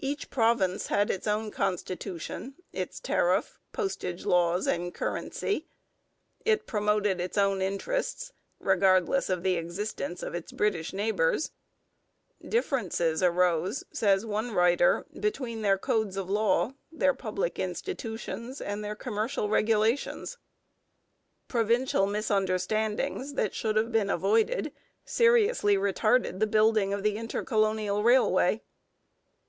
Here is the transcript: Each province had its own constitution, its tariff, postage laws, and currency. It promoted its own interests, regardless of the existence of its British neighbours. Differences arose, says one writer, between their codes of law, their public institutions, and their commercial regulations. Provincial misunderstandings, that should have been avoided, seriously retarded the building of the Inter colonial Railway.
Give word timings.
Each 0.00 0.28
province 0.28 0.88
had 0.88 1.08
its 1.08 1.26
own 1.26 1.50
constitution, 1.50 2.56
its 2.74 3.00
tariff, 3.00 3.58
postage 3.72 4.26
laws, 4.26 4.66
and 4.66 4.92
currency. 4.92 5.66
It 6.44 6.66
promoted 6.66 7.20
its 7.22 7.38
own 7.38 7.62
interests, 7.62 8.32
regardless 8.58 9.30
of 9.30 9.42
the 9.42 9.54
existence 9.54 10.22
of 10.22 10.34
its 10.34 10.52
British 10.52 10.92
neighbours. 10.92 11.52
Differences 12.46 13.22
arose, 13.22 13.82
says 13.92 14.26
one 14.26 14.50
writer, 14.52 15.06
between 15.18 15.62
their 15.62 15.78
codes 15.78 16.18
of 16.18 16.28
law, 16.28 16.74
their 16.92 17.14
public 17.14 17.58
institutions, 17.58 18.60
and 18.60 18.84
their 18.84 18.96
commercial 18.96 19.48
regulations. 19.48 20.36
Provincial 21.48 22.04
misunderstandings, 22.04 23.34
that 23.34 23.54
should 23.54 23.76
have 23.76 23.90
been 23.92 24.10
avoided, 24.10 24.70
seriously 25.06 25.76
retarded 25.76 26.40
the 26.40 26.46
building 26.48 26.92
of 26.92 27.02
the 27.02 27.16
Inter 27.16 27.42
colonial 27.42 28.02
Railway. 28.02 28.60